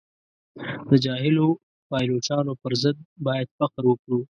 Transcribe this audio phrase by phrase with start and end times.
[0.89, 1.47] د جاهلو
[1.89, 4.19] پایلوچانو پر ځای باید فخر وکړو.